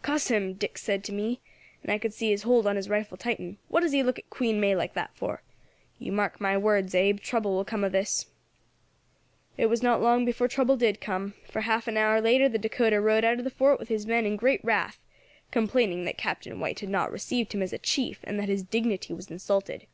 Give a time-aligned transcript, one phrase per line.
[0.00, 1.42] "'Cuss him!' Dick said to me,
[1.82, 4.30] and I could see his hold on his rifle tighten, 'what does he look at
[4.30, 5.42] Queen May like that for?
[5.98, 8.24] You mark my words, Abe, trouble will come of this.'
[9.58, 12.98] "It was not long before trouble did come, for half an hour later the Dacota
[12.98, 15.00] rode out of the fort with his men in great wrath,
[15.50, 19.12] complaining that Captain White had not received him as a chief, and that his dignity
[19.12, 19.86] was insulted.